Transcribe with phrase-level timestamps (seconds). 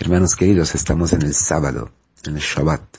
[0.00, 1.90] Hermanos queridos, estamos en el sábado,
[2.22, 2.98] en el Shabbat,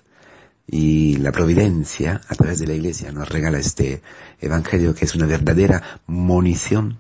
[0.68, 4.02] y la providencia, a través de la iglesia, nos regala este
[4.42, 7.00] evangelio que es una verdadera munición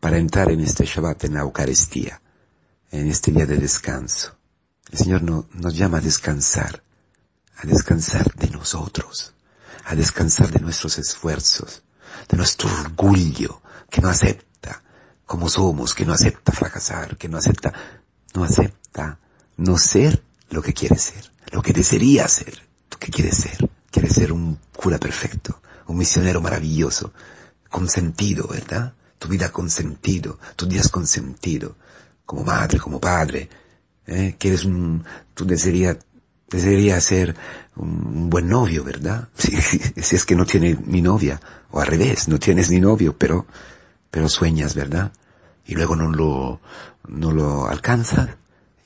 [0.00, 2.20] para entrar en este Shabbat, en la Eucaristía,
[2.90, 4.34] en este día de descanso.
[4.90, 6.82] El Señor nos llama a descansar,
[7.56, 9.32] a descansar de nosotros,
[9.84, 11.84] a descansar de nuestros esfuerzos,
[12.28, 14.82] de nuestro orgullo que no acepta
[15.24, 17.72] como somos, que no acepta fracasar, que no acepta,
[18.34, 18.79] no acepta
[19.56, 23.68] no ser lo que quiere ser, lo que desearía ser, lo que quiere ser.
[23.90, 27.12] Quiere ser un cura perfecto, un misionero maravilloso,
[27.68, 28.94] con sentido, ¿verdad?
[29.18, 31.76] Tu vida con sentido, tus días con sentido,
[32.24, 33.48] como madre, como padre.
[34.06, 34.36] ¿eh?
[34.38, 35.98] Quieres un, tú desearías
[36.50, 37.36] desearía ser
[37.76, 39.28] un, buen novio, ¿verdad?
[39.36, 43.16] Si, si, es que no tienes ni novia, o al revés, no tienes ni novio,
[43.16, 43.46] pero,
[44.10, 45.12] pero sueñas, ¿verdad?
[45.66, 46.60] Y luego no lo,
[47.08, 48.30] no lo alcanzas,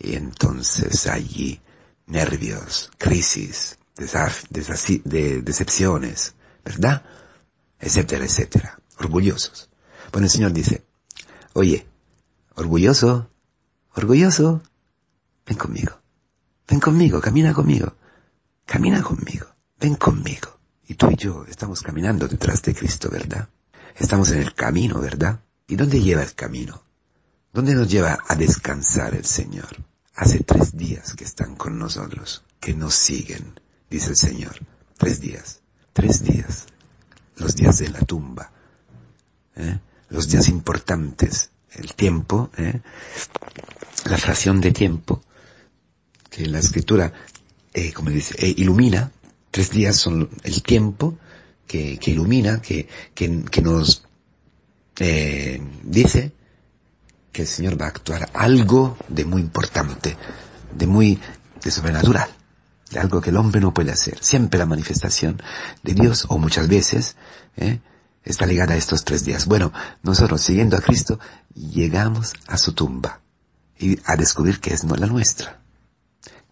[0.05, 1.61] y entonces allí
[2.07, 6.35] nervios, crisis, de decepciones,
[6.65, 7.03] ¿verdad?
[7.79, 8.79] Etcétera, etcétera.
[8.99, 9.71] Orgullosos.
[10.13, 10.85] Bueno, el Señor dice,
[11.53, 11.87] oye,
[12.55, 13.31] orgulloso,
[13.95, 14.63] orgulloso,
[15.47, 16.01] ven conmigo.
[16.69, 17.95] Ven conmigo, camina conmigo.
[18.65, 19.47] Camina conmigo.
[19.79, 20.59] Ven conmigo.
[20.87, 23.49] Y tú y yo estamos caminando detrás de Cristo, ¿verdad?
[23.97, 25.41] Estamos en el camino, ¿verdad?
[25.67, 26.83] ¿Y dónde lleva el camino?
[27.53, 29.77] ¿Dónde nos lleva a descansar el Señor?
[30.17, 33.59] Hace tres días que están con nosotros, que nos siguen,
[33.91, 34.55] dice el Señor.
[34.97, 35.61] Tres días.
[35.93, 36.67] Tres días.
[37.37, 38.53] Los días de la tumba.
[39.57, 39.79] ¿eh?
[40.09, 41.51] Los días importantes.
[41.73, 42.81] El tiempo, ¿eh?
[44.05, 45.21] la fracción de tiempo
[46.31, 47.13] que la escritura,
[47.73, 49.11] eh, como dice, eh, ilumina,
[49.51, 51.19] tres días son el tiempo
[51.67, 54.05] que, ilumina, que, que, que nos
[55.01, 56.33] eh, dice
[57.35, 60.17] que el Señor va a actuar algo de muy importante,
[60.75, 61.21] de muy,
[61.63, 62.31] de sobrenatural,
[62.91, 64.17] de algo que el hombre no puede hacer.
[64.23, 65.43] Siempre la manifestación
[65.83, 67.17] de Dios, o muchas veces,
[67.57, 67.81] ¿eh?
[68.25, 69.47] está ligada a estos tres días.
[69.47, 69.73] Bueno,
[70.03, 71.19] nosotros siguiendo a Cristo,
[71.55, 73.21] llegamos a su tumba
[73.79, 75.61] y a descubrir que es no la nuestra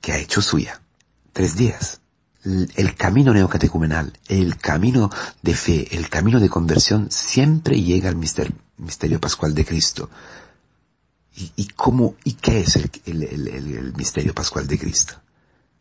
[0.00, 0.82] que ha hecho suya.
[1.32, 2.00] Tres días.
[2.44, 5.10] El camino neocatecumenal, el camino
[5.42, 10.10] de fe, el camino de conversión siempre llega al misterio, pascual de Cristo.
[11.34, 15.14] ¿Y, cómo, y qué es el, el misterio pascual de Cristo?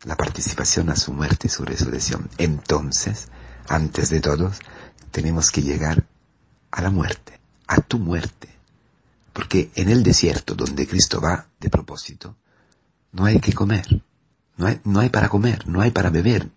[0.03, 2.29] La participación a su muerte y su resurrección.
[2.37, 3.27] Entonces,
[3.67, 4.59] antes de todos,
[5.11, 6.05] tenemos que llegar
[6.71, 8.49] a la muerte, a tu muerte.
[9.33, 12.35] Porque en el desierto donde Cristo va de propósito,
[13.11, 14.03] no hay que comer.
[14.57, 16.49] No hay, no hay para comer, no hay para beber.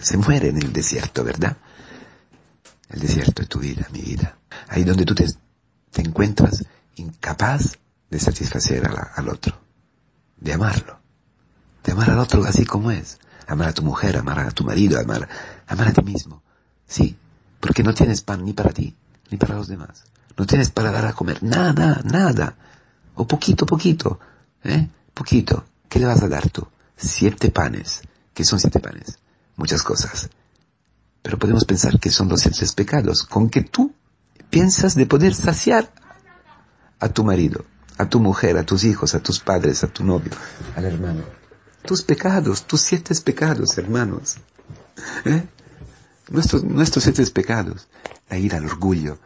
[0.00, 1.56] Se muere en el desierto, ¿verdad?
[2.88, 4.36] El desierto es tu vida, mi vida.
[4.68, 5.26] Ahí donde tú te,
[5.90, 6.64] te encuentras
[6.96, 7.78] incapaz
[8.10, 9.58] de satisfacer al otro,
[10.36, 11.00] de amarlo,
[11.84, 14.98] de amar al otro así como es, amar a tu mujer, amar a tu marido,
[14.98, 15.28] amar,
[15.66, 16.42] amar a ti mismo.
[16.86, 17.16] Sí,
[17.60, 18.96] porque no tienes pan ni para ti,
[19.30, 20.04] ni para los demás.
[20.36, 22.56] No tienes para dar a comer, nada, nada.
[23.14, 24.18] O poquito, poquito,
[24.64, 24.88] ¿eh?
[25.14, 25.64] Poquito.
[25.88, 26.66] ¿Qué le vas a dar tú?
[26.96, 28.02] siete panes.
[28.34, 29.18] ¿Qué son siete panes?
[29.56, 30.30] Muchas cosas.
[31.22, 33.92] Pero podemos pensar que son los siete pecados, con que tú
[34.48, 35.92] piensas de poder saciar
[36.98, 37.64] a tu marido,
[38.00, 40.32] a tu mujer, a tus hijos, a tus padres, a tu novio,
[40.74, 41.22] al hermano.
[41.82, 44.36] Tus pecados, tus siete pecados, hermanos.
[45.26, 45.44] ¿Eh?
[46.28, 47.88] Nuestros, nuestros siete pecados.
[48.30, 49.18] La ira, el orgullo,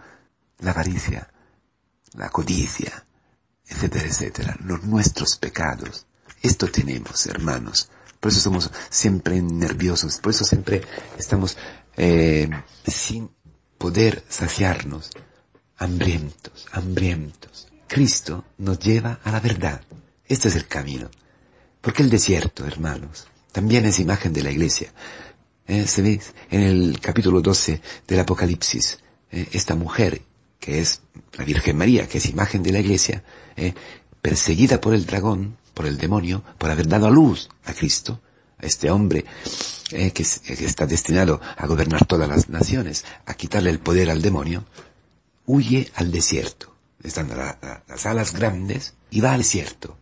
[0.59, 1.29] la avaricia,
[2.15, 3.07] la codicia,
[3.69, 4.57] etcétera, etcétera.
[4.65, 6.07] Los nuestros pecados.
[6.43, 7.91] Esto tenemos, hermanos.
[8.19, 10.83] Por eso somos siempre nerviosos, por eso siempre
[11.17, 11.57] estamos
[11.97, 12.51] eh,
[12.85, 13.31] sin
[13.79, 15.11] poder saciarnos,
[15.77, 17.69] hambrientos, hambrientos.
[17.89, 19.83] Cristo nos lleva a la verdad.
[20.27, 21.11] Este es el camino.
[21.81, 24.93] Porque el desierto, hermanos, también es imagen de la iglesia.
[25.67, 28.99] Eh, se ve en el capítulo 12 del Apocalipsis,
[29.31, 30.23] eh, esta mujer,
[30.61, 31.01] que es
[31.35, 33.23] la Virgen María, que es imagen de la iglesia,
[34.23, 38.21] perseguida por el dragón, por el demonio, por haber dado a luz a Cristo,
[38.59, 39.25] a este hombre
[39.91, 44.65] eh, que, está destinado a gobernar todas las naciones, a quitarle el poder al demonio,
[45.47, 46.74] huye al desierto.
[47.05, 49.97] Están las alas grandes y va al desierto.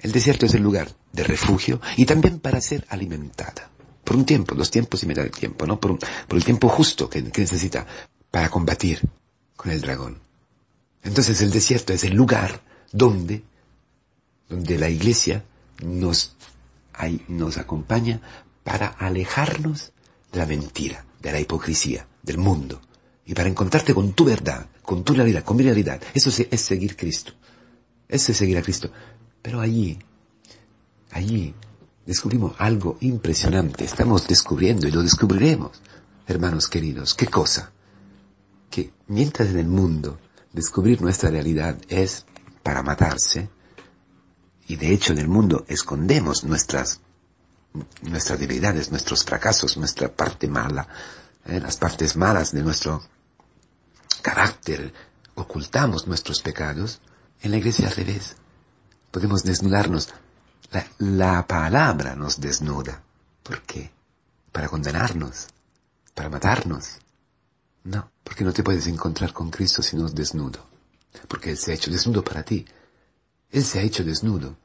[0.00, 3.70] El desierto es el lugar de refugio y también para ser alimentada.
[4.02, 5.78] Por un tiempo, dos tiempos y mitad de tiempo, ¿no?
[5.78, 7.86] Por, por el tiempo justo que necesita
[8.30, 9.00] para combatir
[9.56, 10.18] con el dragón.
[11.04, 12.60] Entonces el desierto es el lugar
[12.90, 13.44] donde
[14.48, 15.44] donde la iglesia
[15.82, 16.34] nos,
[17.28, 18.20] nos acompaña
[18.64, 19.92] para alejarnos
[20.32, 22.80] de la mentira, de la hipocresía, del mundo,
[23.26, 26.00] y para encontrarte con tu verdad, con tu realidad, con mi realidad.
[26.14, 27.32] Eso es seguir Cristo.
[28.08, 28.90] Eso es seguir a Cristo.
[29.42, 29.98] Pero allí,
[31.10, 31.54] allí
[32.06, 33.84] descubrimos algo impresionante.
[33.84, 35.82] Estamos descubriendo y lo descubriremos,
[36.26, 37.12] hermanos queridos.
[37.12, 37.70] ¿Qué cosa?
[38.70, 40.18] Que mientras en el mundo
[40.54, 42.24] descubrir nuestra realidad es
[42.62, 43.50] para matarse,
[44.68, 47.02] y de hecho en el mundo escondemos nuestras,
[48.00, 50.88] nuestras debilidades, nuestros fracasos, nuestra parte mala,
[51.44, 51.60] ¿eh?
[51.60, 53.02] las partes malas de nuestro
[54.38, 54.92] carácter,
[55.34, 57.00] ocultamos nuestros pecados,
[57.42, 58.36] en la iglesia al revés.
[59.10, 60.10] Podemos desnudarnos
[60.98, 63.02] la, palabra nos desnuda.
[63.42, 63.90] ¿Por qué?
[64.52, 65.48] Para condenarnos,
[66.14, 66.98] para matarnos.
[67.82, 70.64] No, porque no te puedes encontrar con Cristo si no es desnudo.
[71.26, 72.64] Porque Él se ha hecho desnudo para ti.
[73.50, 74.56] Él se ha hecho desnudo.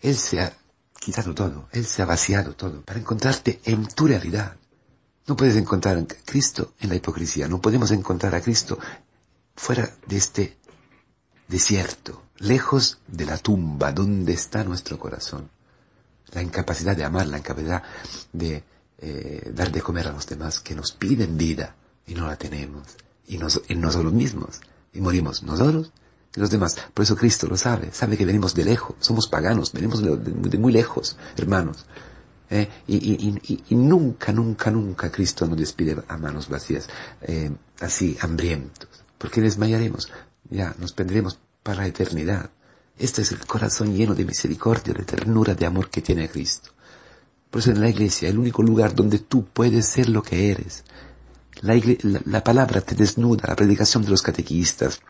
[0.00, 0.52] Él se ha
[0.98, 1.68] quitado todo.
[1.70, 4.56] Él se ha vaciado todo para encontrarte en tu realidad.
[5.28, 7.46] No puedes encontrar a Cristo en la hipocresía.
[7.46, 8.78] No podemos encontrar a Cristo
[9.56, 10.56] fuera de este
[11.48, 15.50] desierto, lejos de la tumba donde está nuestro corazón.
[16.32, 17.82] La incapacidad de amar, la incapacidad
[18.32, 18.64] de
[18.98, 21.76] eh, dar de comer a los demás que nos piden vida
[22.06, 22.88] y no la tenemos.
[23.26, 24.60] Y nos, nosotros mismos.
[24.92, 25.92] Y morimos nosotros
[26.34, 26.76] y los demás.
[26.94, 27.92] Por eso Cristo lo sabe.
[27.92, 28.96] Sabe que venimos de lejos.
[29.00, 29.72] Somos paganos.
[29.72, 31.84] Venimos de, muy lejos, hermanos.
[32.50, 32.68] ¿eh?
[32.86, 36.88] y, nunca, nunca, nunca Cristo nos despide a manos vacías,
[37.22, 37.50] eh,
[37.80, 38.88] así, hambrientos.
[39.22, 40.10] Porque desmayaremos
[40.50, 42.50] ya nos perderemos para la eternidad.
[42.98, 46.70] Este es el corazón lleno de misericordia, de ternura, de amor que tiene Cristo.
[47.48, 50.82] Por eso en la iglesia, el único lugar donde tú puedes ser lo que eres.
[51.60, 55.00] La, palabra te desnuda, la predicación de los catequistas,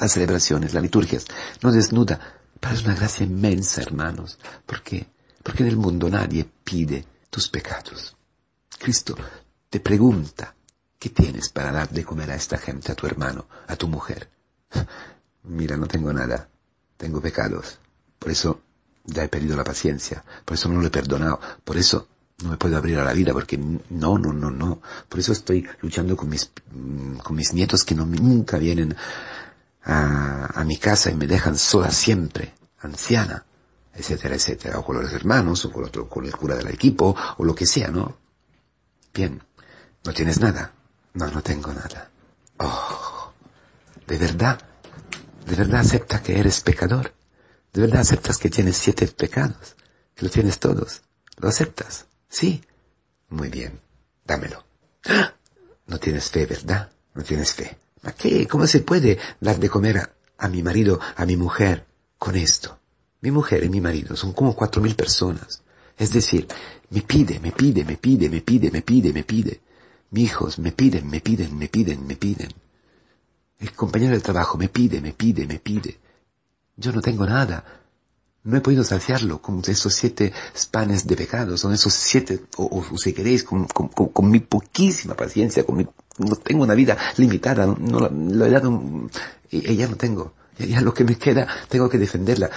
[0.00, 1.26] las celebraciones, las liturgias,
[1.62, 2.18] nos desnuda.
[2.58, 4.40] Pero es una gracia inmensa, hermanos.
[4.66, 5.06] ¿Por qué?
[5.44, 8.16] Porque en el mundo nadie pide tus pecados.
[8.76, 9.14] Cristo
[9.68, 10.56] te pregunta,
[11.00, 14.28] ¿qué tienes para dar de comer a esta gente, a tu hermano, a tu mujer?
[15.42, 16.48] Mira, no tengo nada,
[16.96, 17.80] tengo pecados.
[18.18, 18.60] Por eso
[19.04, 22.06] ya he perdido la paciencia, por eso no lo he perdonado, por eso
[22.42, 24.82] no me puedo abrir a la vida, porque no, no, no, no.
[25.08, 28.94] Por eso estoy luchando con mis, mm, con mis nietos que no, nunca vienen
[29.82, 33.44] a, mi casa y me dejan sola siempre, anciana,
[33.94, 34.78] etcétera, etcétera.
[34.78, 37.66] O con los hermanos, o con, otro, con el cura del equipo, o lo que
[37.66, 38.16] sea, ¿no?
[39.12, 39.42] Bien,
[40.04, 40.72] ¿no tienes nada?
[41.14, 42.10] No, no tengo nada.
[42.58, 43.32] Oh,
[44.06, 44.60] ¿De verdad?
[45.46, 47.12] ¿De verdad aceptas que eres pecador?
[47.72, 49.76] ¿De verdad aceptas que tienes siete pecados?
[50.14, 51.02] ¿Que lo tienes todos?
[51.38, 52.06] ¿Lo aceptas?
[52.28, 52.62] Sí.
[53.28, 53.80] Muy bien.
[54.24, 54.64] Dámelo.
[55.86, 56.90] No tienes fe, ¿verdad?
[57.14, 57.78] No tienes fe.
[58.02, 58.46] ¿A qué?
[58.46, 61.86] ¿Cómo se puede dar de comer a, a mi marido, a mi mujer,
[62.18, 62.78] con esto?
[63.20, 65.62] Mi mujer y mi marido son como cuatro mil personas.
[65.98, 66.48] Es decir,
[66.90, 69.60] me pide, me pide, me pide, me pide, me pide, me pide.
[70.10, 72.50] Mis hijos me piden, me piden, me piden, me piden.
[73.58, 75.98] El compañero de trabajo me pide, me pide, me pide.
[76.76, 77.64] Yo no tengo nada.
[78.42, 80.32] No he podido saciarlo con esos siete
[80.70, 83.66] panes de pecado, son esos siete, o, si queréis, con,
[84.30, 85.86] mi poquísima paciencia, con mi,
[86.16, 88.82] no tengo una vida limitada, no, lo he dado,
[89.50, 90.32] y, ya no tengo.
[90.58, 92.50] Ya, lo que me queda, tengo que defenderla.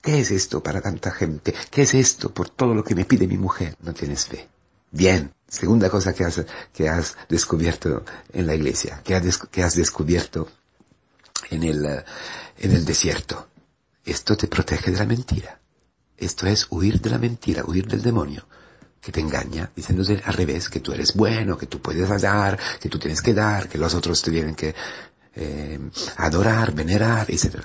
[0.00, 1.54] qué es esto para tanta gente?
[1.70, 3.76] ¿Qué es esto por todo lo que me pide mi mujer?
[3.82, 4.48] No tienes fe.
[4.90, 9.74] Bien, segunda cosa que has, que has descubierto en la iglesia, que has, que has
[9.74, 10.48] descubierto
[11.50, 12.04] en el, eh,
[12.58, 13.48] en el desierto.
[14.04, 15.60] Esto te protege de la mentira.
[16.16, 18.46] Esto es huir de la mentira, huir del demonio
[19.00, 22.88] que te engaña, diciéndose al revés, que tú eres bueno, que tú puedes dar, que
[22.88, 24.74] tú tienes que dar, que los otros te tienen que
[25.34, 25.78] eh,
[26.16, 27.64] adorar, venerar, etc.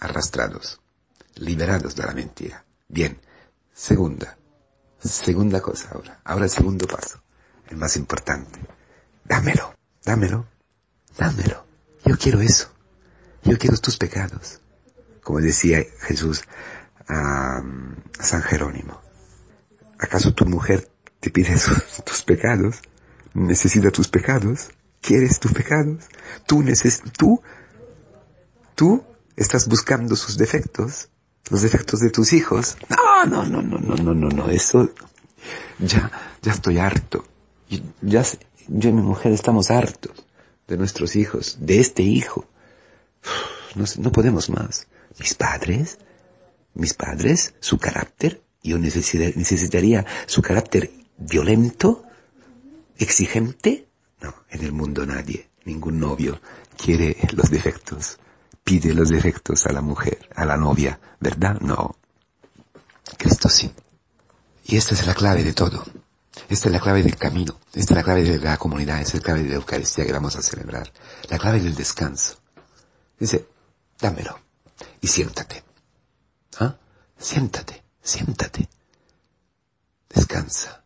[0.00, 0.80] Arrastrados,
[1.36, 2.64] liberados de la mentira.
[2.88, 3.18] Bien.
[3.72, 4.36] Segunda,
[5.04, 6.18] Segunda cosa ahora.
[6.24, 7.20] Ahora el segundo paso.
[7.68, 8.58] El más importante.
[9.24, 9.74] Dámelo.
[10.02, 10.46] Dámelo.
[11.18, 11.66] Dámelo.
[12.04, 12.70] Yo quiero eso.
[13.42, 14.60] Yo quiero tus pecados.
[15.22, 16.42] Como decía Jesús
[17.08, 17.62] a,
[18.18, 19.00] San Jerónimo.
[19.98, 21.54] ¿Acaso tu mujer te pide
[22.04, 22.80] tus pecados?
[23.34, 24.70] ¿Necesita tus pecados?
[25.02, 26.04] ¿Quieres tus pecados?
[26.46, 27.42] ¿Tú, neces tú,
[28.74, 29.04] tú
[29.36, 31.10] estás buscando sus defectos?
[31.50, 32.76] los defectos de tus hijos.
[32.88, 32.96] No,
[33.26, 34.90] no, no, no, no, no, no, no, eso
[35.78, 36.10] ya,
[36.42, 37.24] ya estoy harto.
[38.00, 38.24] Ya,
[38.68, 40.24] yo y mi mujer estamos hartos
[40.66, 42.46] de nuestros hijos, de este hijo.
[43.74, 44.86] No, no podemos más.
[45.18, 45.98] Mis padres,
[46.74, 52.04] mis padres, su carácter, yo necesitaría su carácter violento,
[52.96, 53.88] exigente.
[54.20, 56.40] No, en el mundo nadie, ningún novio
[56.76, 58.18] quiere los defectos
[58.64, 61.60] pide los defectos a la mujer, a la novia, ¿verdad?
[61.60, 61.96] No.
[63.18, 63.72] Cristo sí.
[64.64, 65.84] Y esta es la clave de todo.
[66.48, 67.58] Esta es la clave del camino.
[67.72, 69.00] Esta es la clave de la comunidad.
[69.00, 70.92] Esta es la clave de la Eucaristía que vamos a celebrar.
[71.28, 72.40] La clave del descanso.
[73.18, 73.48] Dice,
[74.00, 74.38] dámelo.
[75.00, 75.62] Y siéntate.
[76.58, 76.76] ¿Ah?
[77.18, 77.84] Siéntate.
[78.02, 78.68] Siéntate.
[80.08, 80.84] Descansa.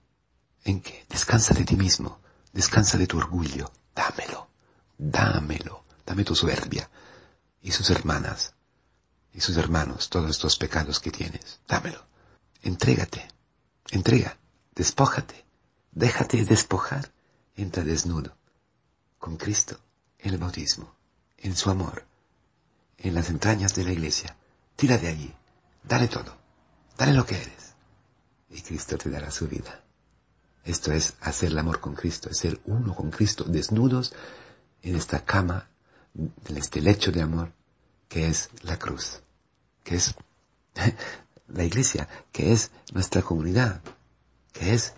[0.64, 1.06] ¿En qué?
[1.08, 2.20] Descansa de ti mismo.
[2.52, 3.70] Descansa de tu orgullo.
[3.94, 4.48] Dámelo.
[4.96, 5.84] Dámelo.
[6.04, 6.88] Dame tu soberbia.
[7.62, 8.54] Y sus hermanas.
[9.38, 10.10] Y sus hermanos.
[10.10, 11.60] Todos estos pecados que tienes.
[11.68, 12.04] Dámelo.
[12.60, 13.28] Entrégate.
[13.92, 14.36] Entrega.
[14.74, 15.46] Despójate.
[15.92, 17.12] Déjate despojar.
[17.54, 18.36] Entra desnudo.
[19.16, 19.78] Con Cristo.
[20.18, 20.92] En el bautismo.
[21.36, 22.04] En su amor.
[22.96, 24.36] En las entrañas de la iglesia.
[24.74, 25.32] Tira de allí.
[25.84, 26.36] Dale todo.
[26.96, 27.76] Dale lo que eres.
[28.50, 29.84] Y Cristo te dará su vida.
[30.64, 34.12] Esto es hacer el amor con Cristo, es ser uno con Cristo, desnudos
[34.82, 35.70] en esta cama,
[36.16, 37.52] en este lecho de amor,
[38.08, 39.22] que es la cruz,
[39.84, 40.14] que es
[41.48, 43.80] la iglesia, que es nuestra comunidad,
[44.52, 44.94] que es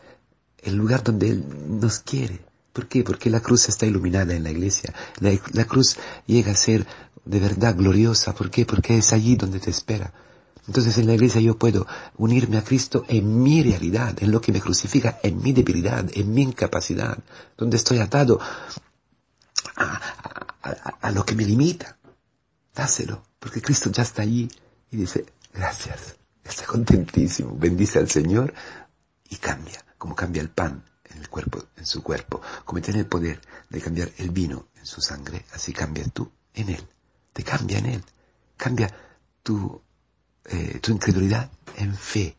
[0.59, 1.45] el lugar donde Él
[1.81, 2.41] nos quiere.
[2.73, 3.03] ¿Por qué?
[3.03, 4.95] Porque la cruz está iluminada en la iglesia.
[5.19, 5.97] La, cruz
[6.27, 6.87] llega a ser
[7.25, 8.35] de verdad gloriosa.
[8.35, 8.65] ¿Por qué?
[8.65, 10.13] Porque es allí donde te espera.
[10.67, 14.53] Entonces en la iglesia yo puedo unirme a Cristo en mi realidad, en lo que
[14.53, 17.19] me crucifica, en mi debilidad, en mi incapacidad,
[17.57, 18.39] donde estoy atado
[19.75, 21.97] a, lo que me limita.
[22.73, 24.49] Dáselo, porque Cristo ya está allí
[24.91, 28.53] y dice, gracias, está contentísimo, bendice al Señor
[29.29, 33.07] y cambia, como cambia el pan en el cuerpo, en su cuerpo, como tiene el
[33.07, 36.89] poder de cambiar el vino en su sangre, así cambia tú en él,
[37.33, 38.05] te cambia en él,
[38.57, 38.95] cambia
[39.43, 39.81] tu
[40.47, 42.37] eh, tu incredulidad en fe,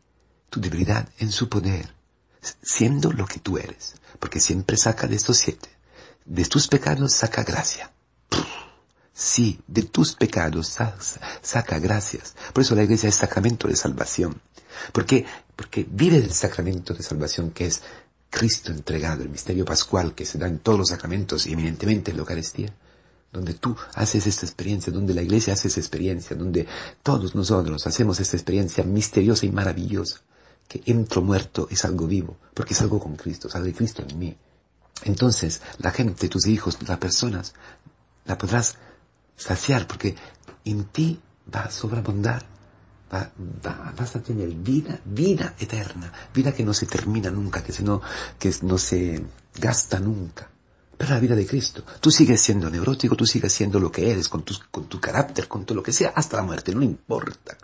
[0.49, 1.93] tu debilidad en su poder,
[2.61, 5.69] siendo lo que tú eres, porque siempre saca de estos siete.
[6.25, 7.91] De tus pecados saca gracia.
[9.23, 10.75] Sí, de tus pecados
[11.43, 12.35] saca gracias.
[12.53, 14.41] Por eso la iglesia es sacramento de salvación.
[14.91, 15.27] ¿Por qué?
[15.55, 17.83] Porque vive el sacramento de salvación que es
[18.31, 22.17] Cristo entregado, el misterio pascual que se da en todos los sacramentos y eminentemente en
[22.17, 22.73] la Eucaristía
[23.31, 26.67] donde tú haces esta experiencia, donde la iglesia hace esa experiencia, donde
[27.03, 30.19] todos nosotros hacemos esta experiencia misteriosa y maravillosa,
[30.67, 34.35] que entro muerto es algo vivo, porque es algo con Cristo, sale Cristo en mí.
[35.03, 37.53] Entonces, la gente, tus hijos, las personas,
[38.25, 38.77] la podrás
[39.41, 40.15] saciar, porque
[40.65, 41.19] en ti
[41.53, 42.45] va a sobreabundar,
[43.13, 43.31] va,
[43.97, 48.01] vas a tener vida, vida eterna, vida que no se termina nunca, que, no,
[48.39, 49.23] que no se
[49.59, 50.49] gasta nunca
[51.01, 51.83] pero la vida de Cristo.
[51.99, 55.47] Tú sigues siendo neurótico, tú sigues siendo lo que eres, con tu, con tu carácter,
[55.47, 57.57] con todo lo que sea, hasta la muerte, no importa.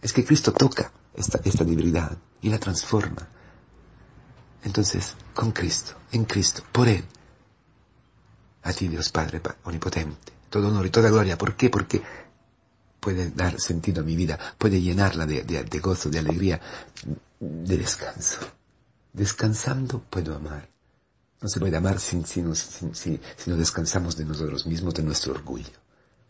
[0.00, 3.28] Es que Cristo toca esta, esta debilidad y la transforma.
[4.64, 7.04] Entonces, con Cristo, en Cristo, por Él.
[8.64, 11.38] A ti, Dios Padre Omnipotente, todo honor y toda gloria.
[11.38, 11.70] ¿Por qué?
[11.70, 12.02] Porque
[13.00, 16.60] puede dar sentido a mi vida, puede llenarla de, de gozo, de alegría,
[17.40, 18.38] de descanso.
[19.12, 20.68] Descansando puedo amar.
[21.40, 25.72] No se puede amar si, no descansamos de nosotros mismos, de nuestro orgullo.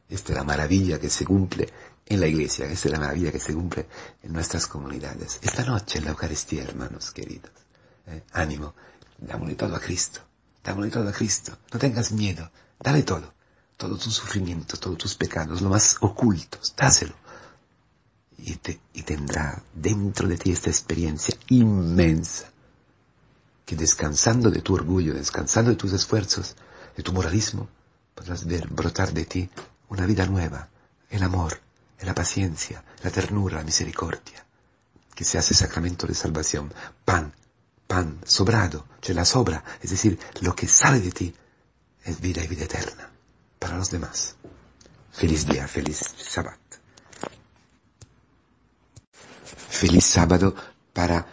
[0.08, 1.68] Esta es la maravilla que se cumple
[2.06, 3.86] en la iglesia, esta es la maravilla que se cumple
[4.22, 5.40] en nuestras comunidades.
[5.42, 7.50] Esta noche en la Eucaristía, hermanos queridos,
[8.06, 8.74] eh, ánimo,
[9.18, 10.20] dámosle todo a Cristo,
[10.64, 12.50] dámosle todo a Cristo, no tengas miedo,
[12.80, 13.34] dale todo,
[13.82, 17.14] todos tus sufrimientos, todos tus pecados, lo más ocultos, dáselo.
[18.38, 18.54] Y,
[19.02, 22.48] tendrá dentro de ti esta experiencia inmensa
[23.66, 26.54] que descansando de tu orgullo, descansando de tus esfuerzos,
[26.96, 27.68] de tu moralismo,
[28.14, 29.50] podrás ver brotar de ti
[29.88, 30.68] una vida nueva,
[31.10, 31.60] el amor,
[32.00, 34.46] la paciencia, la ternura, la misericordia,
[35.12, 36.72] que se hace sacramento de salvación,
[37.04, 37.34] pan,
[37.88, 41.34] pan sobrado, la sobra, es decir, lo que sale de ti
[42.04, 43.11] es vida y vida eterna
[43.62, 44.34] para los demás.
[45.12, 46.56] Feliz día, feliz sábado.
[49.68, 50.54] Feliz sábado
[50.92, 51.26] para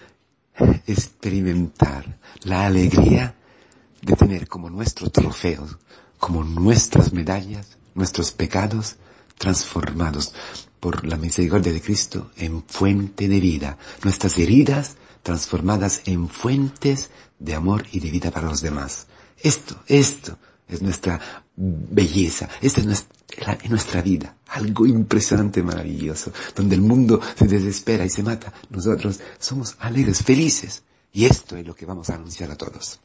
[0.86, 3.36] experimentar la alegría
[4.02, 5.68] de tener como nuestro trofeo,
[6.20, 8.98] como nuestras medallas, nuestros pecados
[9.38, 10.34] transformados
[10.80, 17.10] por la misericordia de Cristo en fuente de vida, nuestras heridas transformadas en fuentes
[17.40, 19.08] de amor y de vida para los demás.
[19.42, 20.38] Esto, esto
[20.70, 21.20] es nuestra
[21.56, 22.86] belleza, esta es
[23.70, 28.54] nuestra, vida, algo impresionante, maravilloso, donde el mundo se desespera y se mata.
[28.70, 33.00] Nosotros somos alegres, felices, y esto es lo que vamos a anunciar a todos.